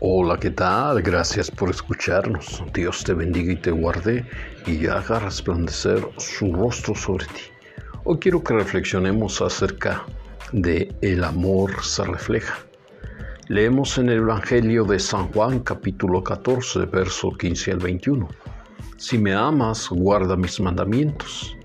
Hola, 0.00 0.38
¿qué 0.38 0.52
tal? 0.52 1.02
Gracias 1.02 1.50
por 1.50 1.70
escucharnos. 1.70 2.62
Dios 2.72 3.02
te 3.02 3.14
bendiga 3.14 3.52
y 3.52 3.56
te 3.56 3.72
guarde 3.72 4.24
y 4.64 4.86
haga 4.86 5.18
resplandecer 5.18 6.08
su 6.18 6.52
rostro 6.52 6.94
sobre 6.94 7.26
ti. 7.26 7.42
Hoy 8.04 8.18
quiero 8.20 8.44
que 8.44 8.54
reflexionemos 8.54 9.42
acerca 9.42 10.04
de 10.52 10.94
el 11.00 11.24
amor 11.24 11.82
se 11.82 12.04
refleja. 12.04 12.58
Leemos 13.48 13.98
en 13.98 14.10
el 14.10 14.18
Evangelio 14.18 14.84
de 14.84 15.00
San 15.00 15.32
Juan 15.32 15.58
capítulo 15.58 16.22
14, 16.22 16.86
verso 16.86 17.32
15 17.32 17.72
al 17.72 17.78
21. 17.78 18.28
Si 18.98 19.18
me 19.18 19.34
amas, 19.34 19.88
guarda 19.90 20.36
mis 20.36 20.60
mandamientos. 20.60 21.56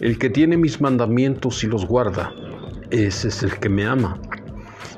El 0.00 0.18
que 0.18 0.30
tiene 0.30 0.56
mis 0.56 0.80
mandamientos 0.80 1.62
y 1.62 1.68
los 1.68 1.86
guarda, 1.86 2.34
ese 2.90 3.28
es 3.28 3.44
el 3.44 3.56
que 3.60 3.68
me 3.68 3.86
ama. 3.86 4.20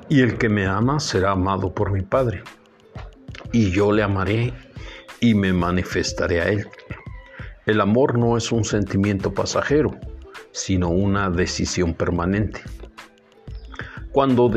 Y 0.08 0.22
el 0.22 0.38
que 0.38 0.48
me 0.48 0.66
ama 0.66 0.98
será 0.98 1.32
amado 1.32 1.74
por 1.74 1.92
mi 1.92 2.00
Padre 2.00 2.42
y 3.52 3.70
yo 3.70 3.92
le 3.92 4.02
amaré 4.02 4.52
y 5.20 5.34
me 5.34 5.52
manifestaré 5.52 6.40
a 6.40 6.48
él. 6.48 6.66
El 7.66 7.80
amor 7.80 8.18
no 8.18 8.36
es 8.36 8.52
un 8.52 8.64
sentimiento 8.64 9.32
pasajero, 9.32 9.98
sino 10.52 10.88
una 10.88 11.30
decisión 11.30 11.94
permanente. 11.94 12.62
Cuando 14.12 14.50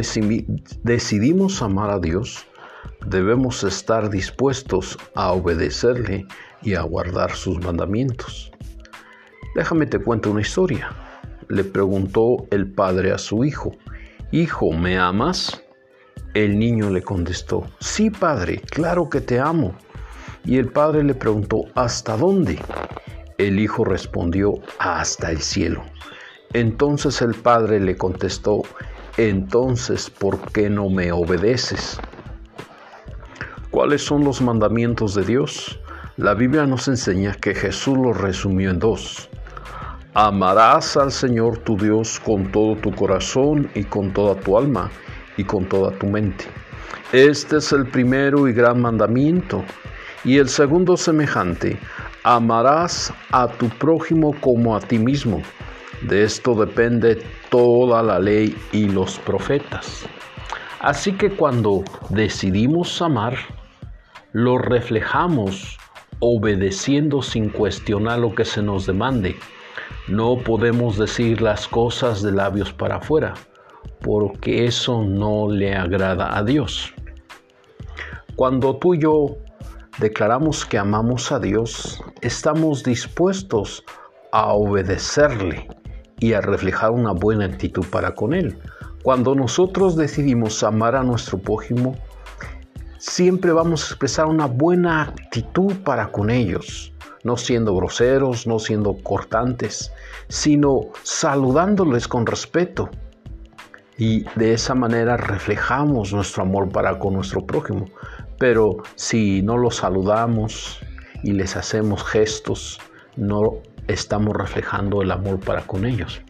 decidimos 0.83 1.61
amar 1.61 1.91
a 1.91 1.99
Dios, 1.99 2.45
debemos 3.05 3.63
estar 3.63 4.09
dispuestos 4.09 4.97
a 5.15 5.31
obedecerle 5.31 6.25
y 6.61 6.75
a 6.75 6.81
guardar 6.81 7.35
sus 7.35 7.59
mandamientos. 7.59 8.51
Déjame 9.55 9.85
te 9.85 9.99
cuento 9.99 10.31
una 10.31 10.41
historia. 10.41 10.89
Le 11.49 11.63
preguntó 11.63 12.47
el 12.49 12.71
padre 12.71 13.11
a 13.11 13.17
su 13.17 13.45
hijo, 13.45 13.75
Hijo, 14.31 14.71
¿me 14.71 14.97
amas? 14.97 15.63
El 16.33 16.57
niño 16.57 16.89
le 16.89 17.03
contestó, 17.03 17.67
sí 17.79 18.09
padre, 18.09 18.59
claro 18.61 19.07
que 19.07 19.21
te 19.21 19.39
amo. 19.39 19.75
Y 20.43 20.57
el 20.57 20.71
padre 20.71 21.03
le 21.03 21.13
preguntó, 21.13 21.65
¿hasta 21.75 22.17
dónde? 22.17 22.59
El 23.37 23.59
hijo 23.59 23.85
respondió, 23.85 24.55
hasta 24.79 25.29
el 25.29 25.41
cielo. 25.41 25.83
Entonces 26.53 27.21
el 27.21 27.35
padre 27.35 27.79
le 27.79 27.97
contestó, 27.97 28.63
entonces, 29.17 30.09
¿por 30.09 30.39
qué 30.51 30.71
no 30.71 30.89
me 30.89 31.11
obedeces? 31.11 31.99
¿Cuáles 33.69 34.03
son 34.03 34.23
los 34.23 34.41
mandamientos 34.41 35.13
de 35.13 35.25
Dios? 35.25 35.79
La 36.17 36.33
Biblia 36.33 36.65
nos 36.65 36.87
enseña 36.87 37.35
que 37.35 37.53
Jesús 37.53 37.95
los 37.95 38.17
resumió 38.17 38.71
en 38.71 38.79
dos. 38.79 39.29
Amarás 40.15 40.97
al 40.97 41.11
Señor 41.11 41.59
tu 41.59 41.77
Dios 41.77 42.19
con 42.19 42.51
todo 42.51 42.75
tu 42.75 42.91
corazón 42.91 43.69
y 43.75 43.83
con 43.83 44.11
toda 44.13 44.33
tu 44.33 44.57
alma 44.57 44.89
y 45.37 45.43
con 45.43 45.65
toda 45.65 45.91
tu 45.91 46.07
mente. 46.07 46.45
Este 47.11 47.57
es 47.57 47.71
el 47.71 47.85
primero 47.85 48.47
y 48.47 48.53
gran 48.53 48.81
mandamiento. 48.81 49.63
Y 50.23 50.37
el 50.37 50.49
segundo 50.49 50.95
semejante, 50.97 51.77
amarás 52.23 53.13
a 53.31 53.47
tu 53.47 53.69
prójimo 53.69 54.33
como 54.39 54.75
a 54.75 54.79
ti 54.79 54.97
mismo. 54.97 55.41
De 56.01 56.23
esto 56.23 56.55
depende 56.55 57.21
toda 57.49 58.01
la 58.01 58.19
ley 58.19 58.57
y 58.71 58.87
los 58.87 59.19
profetas. 59.19 60.05
Así 60.79 61.13
que 61.13 61.29
cuando 61.29 61.83
decidimos 62.09 63.01
amar, 63.01 63.35
lo 64.31 64.57
reflejamos 64.57 65.77
obedeciendo 66.19 67.21
sin 67.21 67.49
cuestionar 67.49 68.19
lo 68.19 68.33
que 68.33 68.45
se 68.45 68.61
nos 68.61 68.85
demande. 68.85 69.35
No 70.07 70.37
podemos 70.37 70.97
decir 70.97 71.41
las 71.41 71.67
cosas 71.67 72.21
de 72.21 72.31
labios 72.31 72.73
para 72.73 72.95
afuera 72.95 73.33
porque 74.01 74.65
eso 74.65 75.03
no 75.03 75.49
le 75.49 75.75
agrada 75.75 76.37
a 76.37 76.43
Dios. 76.43 76.93
Cuando 78.35 78.77
tú 78.77 78.95
y 78.95 78.99
yo 78.99 79.37
declaramos 79.99 80.65
que 80.65 80.77
amamos 80.77 81.31
a 81.31 81.39
Dios, 81.39 82.01
estamos 82.21 82.83
dispuestos 82.83 83.83
a 84.31 84.53
obedecerle 84.53 85.67
y 86.19 86.33
a 86.33 86.41
reflejar 86.41 86.91
una 86.91 87.11
buena 87.11 87.45
actitud 87.45 87.85
para 87.91 88.15
con 88.15 88.33
Él. 88.33 88.57
Cuando 89.03 89.35
nosotros 89.35 89.95
decidimos 89.95 90.63
amar 90.63 90.95
a 90.95 91.03
nuestro 91.03 91.37
prójimo, 91.37 91.95
siempre 92.97 93.51
vamos 93.51 93.83
a 93.83 93.87
expresar 93.87 94.25
una 94.27 94.45
buena 94.45 95.01
actitud 95.03 95.73
para 95.83 96.11
con 96.11 96.29
ellos, 96.29 96.93
no 97.23 97.37
siendo 97.37 97.75
groseros, 97.75 98.47
no 98.47 98.59
siendo 98.59 98.95
cortantes, 99.03 99.91
sino 100.29 100.87
saludándoles 101.03 102.07
con 102.07 102.25
respeto, 102.25 102.89
y 103.97 104.23
de 104.35 104.53
esa 104.53 104.73
manera 104.73 105.17
reflejamos 105.17 106.13
nuestro 106.13 106.43
amor 106.43 106.69
para 106.69 106.97
con 106.99 107.13
nuestro 107.13 107.45
prójimo. 107.45 107.85
Pero 108.39 108.77
si 108.95 109.41
no 109.41 109.57
los 109.57 109.77
saludamos 109.77 110.79
y 111.23 111.33
les 111.33 111.55
hacemos 111.55 112.03
gestos, 112.03 112.79
no 113.15 113.53
estamos 113.87 114.35
reflejando 114.35 115.01
el 115.01 115.11
amor 115.11 115.39
para 115.39 115.61
con 115.61 115.85
ellos. 115.85 116.21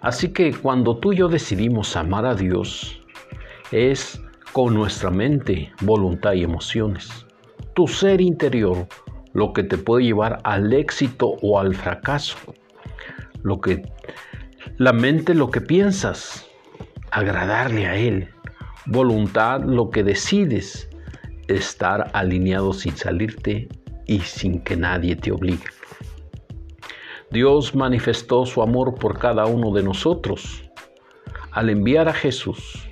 Así 0.00 0.32
que 0.32 0.54
cuando 0.54 0.96
tú 0.96 1.12
y 1.12 1.16
yo 1.18 1.28
decidimos 1.28 1.94
amar 1.94 2.24
a 2.24 2.34
Dios, 2.34 3.02
es 3.70 4.20
con 4.52 4.74
nuestra 4.74 5.10
mente, 5.10 5.72
voluntad 5.82 6.32
y 6.32 6.42
emociones. 6.42 7.26
Tu 7.74 7.86
ser 7.86 8.20
interior, 8.20 8.88
lo 9.32 9.52
que 9.52 9.62
te 9.62 9.76
puede 9.76 10.04
llevar 10.04 10.40
al 10.44 10.72
éxito 10.72 11.36
o 11.42 11.60
al 11.60 11.74
fracaso. 11.74 12.36
Lo 13.42 13.60
que 13.60 13.82
la 14.80 14.94
mente 14.94 15.34
lo 15.34 15.50
que 15.50 15.60
piensas, 15.60 16.48
agradarle 17.10 17.86
a 17.86 17.96
Él. 17.96 18.30
Voluntad 18.86 19.60
lo 19.62 19.90
que 19.90 20.02
decides, 20.02 20.88
estar 21.48 22.10
alineado 22.14 22.72
sin 22.72 22.96
salirte 22.96 23.68
y 24.06 24.20
sin 24.20 24.62
que 24.62 24.78
nadie 24.78 25.16
te 25.16 25.32
obligue. 25.32 25.66
Dios 27.30 27.74
manifestó 27.74 28.46
su 28.46 28.62
amor 28.62 28.94
por 28.94 29.18
cada 29.18 29.44
uno 29.44 29.70
de 29.70 29.82
nosotros 29.82 30.64
al 31.52 31.68
enviar 31.68 32.08
a 32.08 32.14
Jesús, 32.14 32.88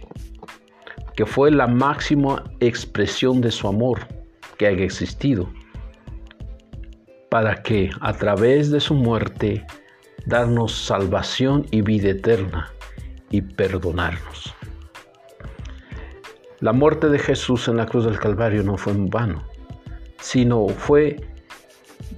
que 1.17 1.25
fue 1.25 1.51
la 1.51 1.69
máxima 1.69 2.45
expresión 2.61 3.41
de 3.41 3.51
su 3.51 3.67
amor 3.67 4.07
que 4.59 4.67
haya 4.67 4.85
existido, 4.85 5.49
para 7.31 7.63
que 7.63 7.89
a 8.03 8.13
través 8.13 8.71
de 8.71 8.79
su 8.79 8.93
muerte 8.93 9.65
darnos 10.27 10.73
salvación 10.87 11.67
y 11.71 11.83
vida 11.83 12.11
eterna 12.11 12.73
y 13.31 13.43
perdonarnos. 13.43 14.55
La 16.61 16.73
muerte 16.73 17.09
de 17.09 17.19
Jesús 17.19 17.69
en 17.69 17.77
la 17.77 17.87
cruz 17.87 18.05
del 18.05 18.19
Calvario 18.19 18.63
no 18.63 18.77
fue 18.77 18.93
en 18.93 19.09
vano, 19.09 19.45
sino 20.19 20.69
fue 20.69 21.17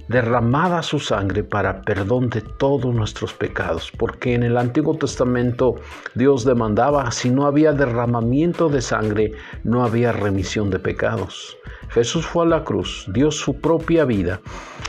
derramada 0.07 0.83
su 0.83 0.99
sangre 0.99 1.43
para 1.43 1.81
perdón 1.83 2.29
de 2.29 2.41
todos 2.41 2.93
nuestros 2.93 3.33
pecados, 3.33 3.91
porque 3.97 4.33
en 4.33 4.43
el 4.43 4.57
Antiguo 4.57 4.97
Testamento 4.97 5.75
Dios 6.15 6.43
demandaba, 6.43 7.11
si 7.11 7.29
no 7.29 7.45
había 7.45 7.71
derramamiento 7.71 8.67
de 8.67 8.81
sangre, 8.81 9.31
no 9.63 9.83
había 9.83 10.11
remisión 10.11 10.69
de 10.69 10.79
pecados. 10.79 11.57
Jesús 11.89 12.25
fue 12.25 12.45
a 12.45 12.49
la 12.49 12.63
cruz, 12.63 13.05
dio 13.13 13.31
su 13.31 13.59
propia 13.59 14.05
vida, 14.05 14.41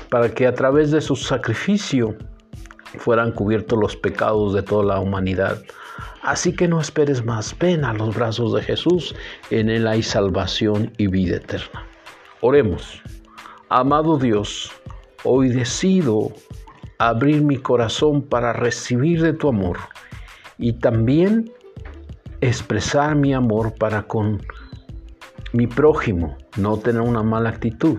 para 0.08 0.30
que 0.30 0.46
a 0.46 0.54
través 0.54 0.90
de 0.90 1.00
su 1.00 1.16
sacrificio 1.16 2.16
fueran 2.98 3.32
cubiertos 3.32 3.78
los 3.78 3.96
pecados 3.96 4.54
de 4.54 4.62
toda 4.62 4.84
la 4.84 5.00
humanidad. 5.00 5.62
Así 6.22 6.54
que 6.54 6.68
no 6.68 6.80
esperes 6.80 7.24
más, 7.24 7.56
ven 7.58 7.84
a 7.84 7.92
los 7.92 8.14
brazos 8.14 8.54
de 8.54 8.62
Jesús, 8.62 9.14
en 9.50 9.68
Él 9.68 9.86
hay 9.86 10.02
salvación 10.02 10.92
y 10.98 11.08
vida 11.08 11.36
eterna. 11.36 11.86
Oremos. 12.40 13.02
Amado 13.68 14.18
Dios, 14.18 14.70
hoy 15.24 15.48
decido 15.48 16.32
abrir 16.98 17.42
mi 17.42 17.56
corazón 17.56 18.22
para 18.22 18.52
recibir 18.52 19.22
de 19.22 19.32
tu 19.32 19.48
amor 19.48 19.78
y 20.58 20.74
también 20.74 21.50
expresar 22.40 23.16
mi 23.16 23.32
amor 23.32 23.74
para 23.74 24.02
con 24.02 24.42
mi 25.52 25.66
prójimo, 25.66 26.36
no 26.56 26.76
tener 26.76 27.02
una 27.02 27.22
mala 27.22 27.50
actitud 27.50 27.98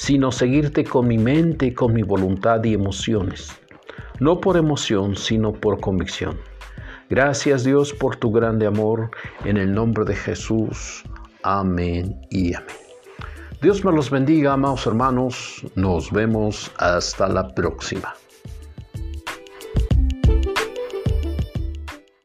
sino 0.00 0.32
seguirte 0.32 0.82
con 0.82 1.06
mi 1.06 1.18
mente, 1.18 1.74
con 1.74 1.92
mi 1.92 2.00
voluntad 2.00 2.64
y 2.64 2.72
emociones. 2.72 3.50
No 4.18 4.40
por 4.40 4.56
emoción, 4.56 5.14
sino 5.14 5.52
por 5.52 5.78
convicción. 5.78 6.38
Gracias 7.10 7.64
Dios 7.64 7.92
por 7.92 8.16
tu 8.16 8.32
grande 8.32 8.66
amor. 8.66 9.10
En 9.44 9.58
el 9.58 9.74
nombre 9.74 10.06
de 10.06 10.16
Jesús. 10.16 11.04
Amén 11.42 12.18
y 12.30 12.54
amén. 12.54 12.68
Dios 13.60 13.84
me 13.84 13.92
los 13.92 14.08
bendiga, 14.08 14.54
amados 14.54 14.86
hermanos. 14.86 15.62
Nos 15.74 16.10
vemos 16.10 16.72
hasta 16.78 17.28
la 17.28 17.54
próxima. 17.54 18.14